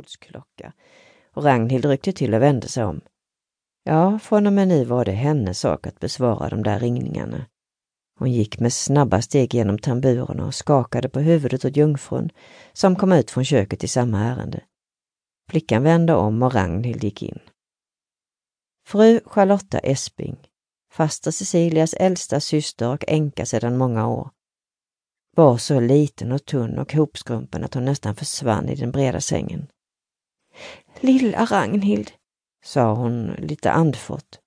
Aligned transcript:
gårdsklocka 0.00 0.72
och 1.34 1.44
Ragnhild 1.44 1.84
ryckte 1.84 2.12
till 2.12 2.34
och 2.34 2.42
vände 2.42 2.68
sig 2.68 2.84
om. 2.84 3.00
Ja, 3.84 4.18
från 4.18 4.46
och 4.46 4.52
med 4.52 4.68
nu 4.68 4.84
var 4.84 5.04
det 5.04 5.12
hennes 5.12 5.60
sak 5.60 5.86
att 5.86 6.00
besvara 6.00 6.48
de 6.48 6.62
där 6.62 6.80
ringningarna. 6.80 7.46
Hon 8.18 8.32
gick 8.32 8.60
med 8.60 8.72
snabba 8.72 9.22
steg 9.22 9.54
genom 9.54 9.78
tamburerna 9.78 10.46
och 10.46 10.54
skakade 10.54 11.08
på 11.08 11.20
huvudet 11.20 11.64
åt 11.64 11.76
jungfrun 11.76 12.30
som 12.72 12.96
kom 12.96 13.12
ut 13.12 13.30
från 13.30 13.44
köket 13.44 13.84
i 13.84 13.88
samma 13.88 14.20
ärende. 14.20 14.62
Flickan 15.50 15.82
vände 15.82 16.14
om 16.14 16.42
och 16.42 16.54
Ragnhild 16.54 17.04
gick 17.04 17.22
in. 17.22 17.38
Fru 18.86 19.20
Charlotta 19.24 19.78
Esping, 19.78 20.36
faster 20.92 21.30
Cecilias 21.30 21.94
äldsta 21.94 22.40
syster 22.40 22.88
och 22.88 23.04
änka 23.08 23.46
sedan 23.46 23.78
många 23.78 24.08
år, 24.08 24.30
var 25.36 25.56
så 25.58 25.80
liten 25.80 26.32
och 26.32 26.44
tunn 26.44 26.78
och 26.78 26.92
hopskrumpen 26.92 27.64
att 27.64 27.74
hon 27.74 27.84
nästan 27.84 28.16
försvann 28.16 28.68
i 28.68 28.74
den 28.74 28.90
breda 28.90 29.20
sängen. 29.20 29.66
Lilla 31.00 31.44
Ragnhild, 31.44 32.10
sa 32.64 32.94
hon 32.94 33.26
lite 33.38 33.70
andfått. 33.70 34.40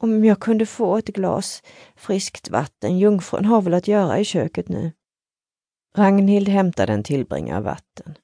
Om 0.00 0.24
jag 0.24 0.40
kunde 0.40 0.66
få 0.66 0.96
ett 0.96 1.06
glas 1.06 1.62
friskt 1.96 2.48
vatten, 2.48 2.98
jungfrun 2.98 3.44
har 3.44 3.62
väl 3.62 3.74
att 3.74 3.88
göra 3.88 4.18
i 4.18 4.24
köket 4.24 4.68
nu. 4.68 4.92
Ragnhild 5.96 6.48
hämtade 6.48 6.92
en 6.92 7.02
tillbringare 7.02 7.58
av 7.58 7.64
vatten. 7.64 8.14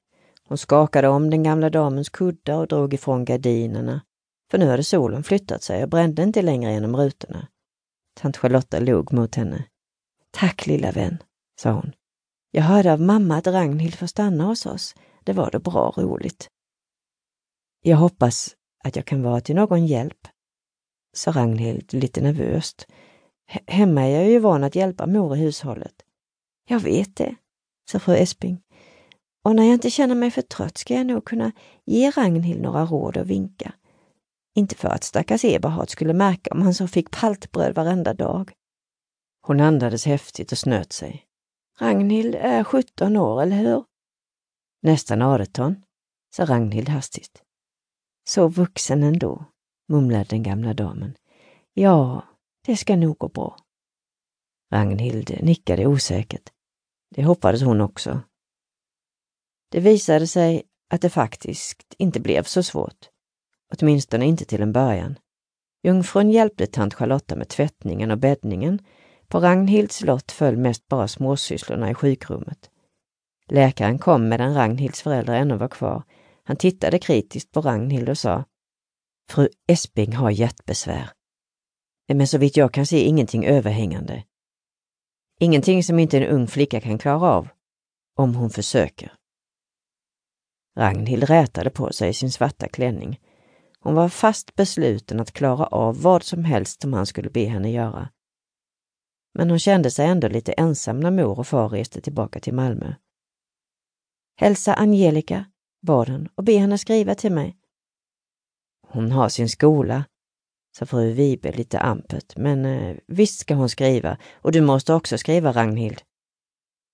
Hon 0.47 0.57
skakade 0.57 1.07
om 1.07 1.29
den 1.29 1.43
gamla 1.43 1.69
damens 1.69 2.09
kuddar 2.09 2.57
och 2.57 2.67
drog 2.67 2.93
ifrån 2.93 3.25
gardinerna, 3.25 4.01
för 4.51 4.57
nu 4.57 4.69
hade 4.69 4.83
solen 4.83 5.23
flyttat 5.23 5.63
sig 5.63 5.83
och 5.83 5.89
brände 5.89 6.23
inte 6.23 6.41
längre 6.41 6.71
genom 6.71 6.95
rutorna. 6.95 7.47
Tant 8.13 8.37
Charlotta 8.37 8.79
log 8.79 9.13
mot 9.13 9.35
henne. 9.35 9.63
Tack 10.31 10.67
lilla 10.67 10.91
vän, 10.91 11.17
sa 11.61 11.71
hon. 11.71 11.91
Jag 12.51 12.63
hörde 12.63 12.93
av 12.93 13.01
mamma 13.01 13.37
att 13.37 13.47
Ragnhild 13.47 13.95
får 13.95 14.07
stanna 14.07 14.43
hos 14.43 14.65
oss. 14.65 14.95
Det 15.23 15.33
var 15.33 15.51
då 15.51 15.59
bra 15.59 15.93
roligt. 15.97 16.49
Jag 17.87 17.97
hoppas 17.97 18.55
att 18.83 18.95
jag 18.95 19.05
kan 19.05 19.21
vara 19.21 19.41
till 19.41 19.55
någon 19.55 19.85
hjälp, 19.85 20.27
sa 21.13 21.31
Ragnhild 21.31 21.93
lite 21.93 22.21
nervöst. 22.21 22.87
Hemma 23.67 24.01
är 24.01 24.09
jag 24.09 24.29
ju 24.29 24.39
van 24.39 24.63
att 24.63 24.75
hjälpa 24.75 25.07
mor 25.07 25.35
i 25.35 25.39
hushållet. 25.39 25.93
Jag 26.67 26.79
vet 26.79 27.15
det, 27.15 27.35
sa 27.91 27.99
fru 27.99 28.15
Esping. 28.15 28.61
Och 29.43 29.55
när 29.55 29.63
jag 29.63 29.73
inte 29.73 29.89
känner 29.89 30.15
mig 30.15 30.31
för 30.31 30.41
trött 30.41 30.77
ska 30.77 30.93
jag 30.93 31.05
nog 31.05 31.25
kunna 31.25 31.51
ge 31.85 32.11
Ragnhild 32.11 32.61
några 32.61 32.85
råd 32.85 33.17
och 33.17 33.29
vinka. 33.29 33.73
Inte 34.55 34.75
för 34.75 34.89
att 34.89 35.03
stackars 35.03 35.45
Eberhard 35.45 35.89
skulle 35.89 36.13
märka 36.13 36.51
om 36.53 36.61
han 36.61 36.73
så 36.73 36.87
fick 36.87 37.11
paltbröd 37.11 37.75
varenda 37.75 38.13
dag. 38.13 38.51
Hon 39.41 39.59
andades 39.59 40.05
häftigt 40.05 40.51
och 40.51 40.57
snöt 40.57 40.93
sig. 40.93 41.25
Ragnhild 41.79 42.35
är 42.35 42.63
17 42.63 43.17
år, 43.17 43.41
eller 43.41 43.55
hur? 43.55 43.83
Nästan 44.81 45.21
18, 45.21 45.75
sa 46.35 46.45
Ragnhild 46.45 46.89
hastigt. 46.89 47.44
Så 48.27 48.47
vuxen 48.47 49.03
ändå, 49.03 49.45
mumlade 49.89 50.25
den 50.29 50.43
gamla 50.43 50.73
damen. 50.73 51.17
Ja, 51.73 52.23
det 52.65 52.77
ska 52.77 52.95
nog 52.95 53.17
gå 53.17 53.27
bra. 53.27 53.57
Ragnhild 54.71 55.39
nickade 55.43 55.87
osäkert. 55.87 56.49
Det 57.15 57.23
hoppades 57.23 57.61
hon 57.61 57.81
också. 57.81 58.21
Det 59.71 59.79
visade 59.79 60.27
sig 60.27 60.63
att 60.89 61.01
det 61.01 61.09
faktiskt 61.09 61.95
inte 61.97 62.19
blev 62.19 62.43
så 62.43 62.63
svårt. 62.63 63.09
Åtminstone 63.73 64.25
inte 64.25 64.45
till 64.45 64.61
en 64.61 64.73
början. 64.73 65.19
Jungfrun 65.83 66.31
hjälpte 66.31 66.67
tant 66.67 66.93
Charlotta 66.93 67.35
med 67.35 67.49
tvättningen 67.49 68.11
och 68.11 68.17
bäddningen. 68.17 68.79
På 69.27 69.39
Ragnhilds 69.39 70.01
lott 70.01 70.31
föll 70.31 70.57
mest 70.57 70.87
bara 70.87 71.07
småsysslorna 71.07 71.91
i 71.91 71.93
sjukrummet. 71.93 72.69
Läkaren 73.49 73.99
kom 73.99 74.29
medan 74.29 74.53
Ragnhilds 74.53 75.01
föräldrar 75.01 75.35
ännu 75.35 75.57
var 75.57 75.67
kvar 75.67 76.03
han 76.47 76.57
tittade 76.57 76.99
kritiskt 76.99 77.51
på 77.51 77.61
Ragnhild 77.61 78.09
och 78.09 78.17
sa 78.17 78.45
Fru 79.29 79.49
Esping 79.67 80.13
har 80.13 80.31
hjärtbesvär. 80.31 81.09
Men 82.13 82.27
så 82.27 82.37
vitt 82.37 82.57
jag 82.57 82.73
kan 82.73 82.85
se 82.85 83.05
ingenting 83.05 83.45
överhängande. 83.45 84.23
Ingenting 85.39 85.83
som 85.83 85.99
inte 85.99 86.17
en 86.17 86.35
ung 86.35 86.47
flicka 86.47 86.81
kan 86.81 86.97
klara 86.97 87.31
av, 87.31 87.47
om 88.15 88.35
hon 88.35 88.49
försöker. 88.49 89.13
Ragnhild 90.77 91.23
rätade 91.23 91.69
på 91.69 91.91
sig 91.93 92.13
sin 92.13 92.31
svarta 92.31 92.67
klänning. 92.67 93.19
Hon 93.79 93.95
var 93.95 94.09
fast 94.09 94.55
besluten 94.55 95.19
att 95.19 95.31
klara 95.31 95.65
av 95.65 96.01
vad 96.01 96.23
som 96.23 96.45
helst 96.45 96.81
som 96.81 96.93
han 96.93 97.05
skulle 97.05 97.29
be 97.29 97.45
henne 97.45 97.71
göra. 97.71 98.09
Men 99.33 99.49
hon 99.49 99.59
kände 99.59 99.91
sig 99.91 100.07
ändå 100.07 100.27
lite 100.27 100.53
ensam 100.53 100.99
när 100.99 101.11
mor 101.11 101.39
och 101.39 101.47
far 101.47 101.69
reste 101.69 102.01
tillbaka 102.01 102.39
till 102.39 102.53
Malmö. 102.53 102.93
Hälsa 104.35 104.73
Angelica, 104.73 105.45
bad 105.85 106.09
hon 106.09 106.27
och 106.35 106.43
be 106.43 106.57
henne 106.57 106.77
skriva 106.77 107.15
till 107.15 107.31
mig. 107.31 107.57
Hon 108.87 109.11
har 109.11 109.29
sin 109.29 109.49
skola, 109.49 110.03
sa 110.77 110.85
fru 110.85 111.11
Vibe 111.11 111.51
lite 111.51 111.79
ampert, 111.79 112.37
men 112.37 112.65
eh, 112.65 112.97
visst 113.07 113.39
ska 113.39 113.55
hon 113.55 113.69
skriva 113.69 114.17
och 114.33 114.51
du 114.51 114.61
måste 114.61 114.93
också 114.93 115.17
skriva, 115.17 115.51
Ragnhild. 115.51 116.01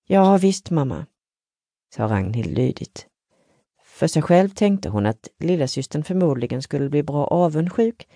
Ja, 0.07 0.38
visst 0.38 0.69
mamma, 0.69 1.06
sa 1.96 2.07
Ragnhild 2.07 2.57
lydigt. 2.57 3.07
För 3.84 4.07
sig 4.07 4.22
själv 4.22 4.50
tänkte 4.50 4.90
hon 4.90 5.06
att 5.06 5.28
lillasystern 5.40 6.03
förmodligen 6.03 6.62
skulle 6.62 6.90
bli 6.90 7.03
bra 7.03 7.25
avundsjuk 7.25 8.07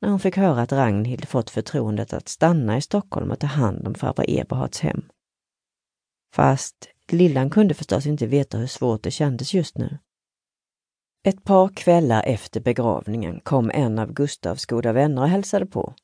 när 0.00 0.08
hon 0.08 0.20
fick 0.20 0.36
höra 0.36 0.62
att 0.62 0.72
Ragnhild 0.72 1.28
fått 1.28 1.50
förtroendet 1.50 2.12
att 2.12 2.28
stanna 2.28 2.76
i 2.76 2.82
Stockholm 2.82 3.30
och 3.30 3.38
ta 3.38 3.46
hand 3.46 3.86
om 3.86 3.94
farbror 3.94 4.24
Eberhards 4.28 4.80
hem. 4.80 5.04
Fast 6.34 6.88
lillan 7.12 7.50
kunde 7.50 7.74
förstås 7.74 8.06
inte 8.06 8.26
veta 8.26 8.58
hur 8.58 8.66
svårt 8.66 9.02
det 9.02 9.10
kändes 9.10 9.54
just 9.54 9.78
nu. 9.78 9.98
Ett 11.22 11.44
par 11.44 11.68
kvällar 11.68 12.22
efter 12.26 12.60
begravningen 12.60 13.40
kom 13.40 13.70
en 13.74 13.98
av 13.98 14.12
Gustavs 14.12 14.66
goda 14.66 14.92
vänner 14.92 15.22
och 15.22 15.28
hälsade 15.28 15.66
på. 15.66 15.94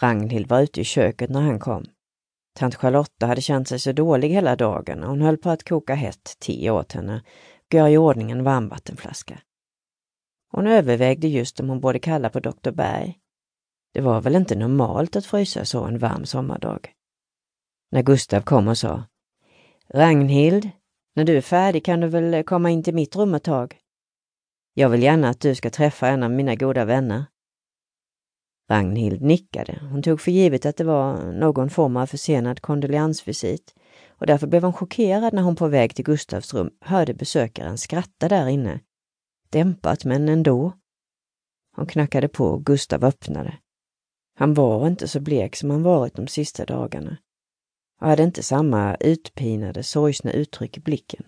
Ragnhild 0.00 0.48
var 0.48 0.60
ute 0.60 0.80
i 0.80 0.84
köket 0.84 1.30
när 1.30 1.40
han 1.40 1.60
kom. 1.60 1.84
Tant 2.54 2.74
Charlotta 2.74 3.26
hade 3.26 3.40
känt 3.40 3.68
sig 3.68 3.78
så 3.78 3.92
dålig 3.92 4.28
hela 4.28 4.56
dagen 4.56 5.02
och 5.02 5.08
hon 5.08 5.20
höll 5.20 5.36
på 5.36 5.50
att 5.50 5.68
koka 5.68 5.94
hett 5.94 6.36
te 6.38 6.70
åt 6.70 6.92
henne 6.92 7.22
och 7.68 7.74
göra 7.74 7.90
i 7.90 7.98
ordning 7.98 8.30
en 8.30 8.44
varmvattenflaska. 8.44 9.38
Hon 10.50 10.66
övervägde 10.66 11.28
just 11.28 11.60
om 11.60 11.68
hon 11.68 11.80
borde 11.80 11.98
kalla 11.98 12.30
på 12.30 12.40
doktor 12.40 12.72
Berg. 12.72 13.18
Det 13.94 14.00
var 14.00 14.20
väl 14.20 14.36
inte 14.36 14.56
normalt 14.56 15.16
att 15.16 15.26
frysa 15.26 15.64
så 15.64 15.84
en 15.84 15.98
varm 15.98 16.24
sommardag. 16.24 16.92
När 17.90 18.02
Gustav 18.02 18.40
kom 18.40 18.68
och 18.68 18.78
sa 18.78 19.04
Ragnhild, 19.94 20.70
när 21.14 21.24
du 21.24 21.36
är 21.36 21.40
färdig 21.40 21.84
kan 21.84 22.00
du 22.00 22.08
väl 22.08 22.44
komma 22.44 22.70
in 22.70 22.82
till 22.82 22.94
mitt 22.94 23.16
rum 23.16 23.34
ett 23.34 23.44
tag? 23.44 23.78
Jag 24.78 24.88
vill 24.88 25.02
gärna 25.02 25.28
att 25.28 25.40
du 25.40 25.54
ska 25.54 25.70
träffa 25.70 26.08
en 26.08 26.22
av 26.22 26.30
mina 26.30 26.54
goda 26.54 26.84
vänner. 26.84 27.24
Ragnhild 28.70 29.22
nickade. 29.22 29.80
Hon 29.90 30.02
tog 30.02 30.20
för 30.20 30.30
givet 30.30 30.66
att 30.66 30.76
det 30.76 30.84
var 30.84 31.32
någon 31.32 31.70
form 31.70 31.96
av 31.96 32.06
försenad 32.06 32.60
kondoleansvisit 32.60 33.74
och 34.08 34.26
därför 34.26 34.46
blev 34.46 34.62
hon 34.62 34.72
chockerad 34.72 35.34
när 35.34 35.42
hon 35.42 35.56
på 35.56 35.68
väg 35.68 35.94
till 35.94 36.04
Gustavs 36.04 36.54
rum 36.54 36.70
hörde 36.80 37.14
besökaren 37.14 37.78
skratta 37.78 38.28
där 38.28 38.48
inne. 38.48 38.80
Dämpat 39.50 40.04
men 40.04 40.28
ändå. 40.28 40.72
Hon 41.76 41.86
knackade 41.86 42.28
på 42.28 42.44
och 42.44 42.64
Gustav 42.64 43.04
öppnade. 43.04 43.58
Han 44.34 44.54
var 44.54 44.86
inte 44.86 45.08
så 45.08 45.20
blek 45.20 45.56
som 45.56 45.70
han 45.70 45.82
varit 45.82 46.14
de 46.14 46.26
sista 46.26 46.64
dagarna 46.64 47.16
och 48.00 48.08
hade 48.08 48.22
inte 48.22 48.42
samma 48.42 48.94
utpinade, 48.94 49.82
sorgsna 49.82 50.32
uttryck 50.32 50.76
i 50.76 50.80
blicken. 50.80 51.24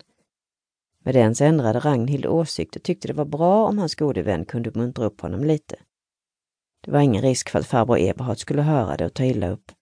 Med 1.05 1.15
det 1.15 1.21
ens 1.21 1.41
ändrade 1.41 1.78
Ragnhild 1.78 2.27
åsikt 2.27 2.77
och 2.77 2.83
tyckte 2.83 3.09
det 3.09 3.15
var 3.15 3.25
bra 3.25 3.66
om 3.66 3.78
hans 3.78 3.94
gode 3.94 4.22
vän 4.22 4.44
kunde 4.44 4.71
muntra 4.75 5.05
upp 5.05 5.21
honom 5.21 5.44
lite. 5.44 5.77
Det 6.81 6.91
var 6.91 7.00
ingen 7.00 7.22
risk 7.22 7.50
för 7.50 7.59
att 7.59 7.66
farbror 7.66 7.99
Eberhard 7.99 8.38
skulle 8.38 8.62
höra 8.62 8.97
det 8.97 9.06
och 9.06 9.15
ta 9.15 9.25
illa 9.25 9.49
upp. 9.49 9.72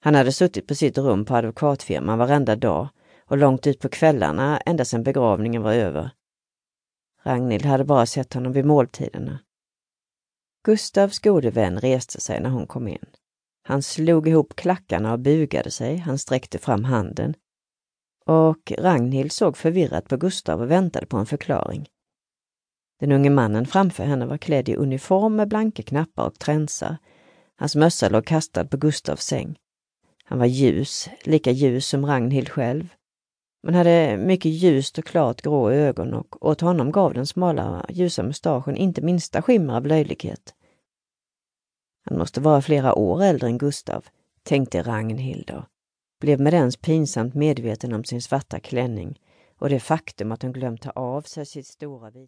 Han 0.00 0.14
hade 0.14 0.32
suttit 0.32 0.66
på 0.66 0.74
sitt 0.74 0.98
rum 0.98 1.24
på 1.24 1.36
advokatfirman 1.36 2.18
varenda 2.18 2.56
dag 2.56 2.88
och 3.24 3.38
långt 3.38 3.66
ut 3.66 3.80
på 3.80 3.88
kvällarna 3.88 4.58
ända 4.58 4.84
sedan 4.84 5.02
begravningen 5.02 5.62
var 5.62 5.72
över. 5.72 6.10
Ragnhild 7.22 7.66
hade 7.66 7.84
bara 7.84 8.06
sett 8.06 8.34
honom 8.34 8.52
vid 8.52 8.64
måltiderna. 8.64 9.38
Gustavs 10.64 11.18
gode 11.18 11.50
vän 11.50 11.80
reste 11.80 12.20
sig 12.20 12.40
när 12.40 12.50
hon 12.50 12.66
kom 12.66 12.88
in. 12.88 13.06
Han 13.62 13.82
slog 13.82 14.28
ihop 14.28 14.56
klackarna 14.56 15.12
och 15.12 15.18
bugade 15.18 15.70
sig, 15.70 15.96
han 15.96 16.18
sträckte 16.18 16.58
fram 16.58 16.84
handen 16.84 17.34
och 18.26 18.72
Ragnhild 18.78 19.32
såg 19.32 19.56
förvirrat 19.56 20.08
på 20.08 20.16
Gustav 20.16 20.60
och 20.60 20.70
väntade 20.70 21.06
på 21.06 21.16
en 21.16 21.26
förklaring. 21.26 21.88
Den 23.00 23.12
unge 23.12 23.30
mannen 23.30 23.66
framför 23.66 24.04
henne 24.04 24.26
var 24.26 24.38
klädd 24.38 24.68
i 24.68 24.76
uniform 24.76 25.36
med 25.36 25.48
blanka 25.48 25.82
knappar 25.82 26.26
och 26.26 26.38
tränsar. 26.38 26.96
Hans 27.56 27.76
mössa 27.76 28.08
låg 28.08 28.26
kastad 28.26 28.64
på 28.64 28.76
Gustavs 28.76 29.24
säng. 29.26 29.58
Han 30.24 30.38
var 30.38 30.46
ljus, 30.46 31.08
lika 31.24 31.50
ljus 31.50 31.86
som 31.86 32.06
Ragnhild 32.06 32.48
själv, 32.48 32.88
men 33.62 33.74
hade 33.74 34.16
mycket 34.16 34.52
ljust 34.52 34.98
och 34.98 35.04
klart 35.04 35.42
grå 35.42 35.70
ögon 35.70 36.14
och 36.14 36.46
åt 36.46 36.60
honom 36.60 36.92
gav 36.92 37.14
den 37.14 37.26
smala 37.26 37.86
ljusa 37.88 38.22
mustaschen 38.22 38.76
inte 38.76 39.02
minsta 39.02 39.42
skimmer 39.42 39.76
av 39.76 39.86
löjlighet. 39.86 40.54
Han 42.04 42.18
måste 42.18 42.40
vara 42.40 42.62
flera 42.62 42.94
år 42.94 43.22
äldre 43.22 43.46
än 43.46 43.58
Gustav, 43.58 44.04
tänkte 44.42 44.82
Ragnhild 44.82 45.50
och 45.50 45.64
blev 46.20 46.40
med 46.40 46.54
ens 46.54 46.76
pinsamt 46.76 47.34
medveten 47.34 47.92
om 47.92 48.04
sin 48.04 48.22
svarta 48.22 48.60
klänning 48.60 49.20
och 49.58 49.68
det 49.68 49.80
faktum 49.80 50.32
att 50.32 50.42
hon 50.42 50.52
glömt 50.52 50.82
ta 50.82 50.90
av 50.90 51.22
sig 51.22 51.46
sitt 51.46 51.66
stora 51.66 52.10
vita 52.10 52.24